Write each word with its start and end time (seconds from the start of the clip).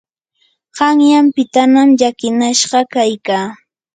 qanyanpitanam 0.75 1.89
llakinashqa 1.99 2.79
kaykaa. 2.93 3.47